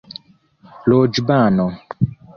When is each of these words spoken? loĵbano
loĵbano 0.89 1.69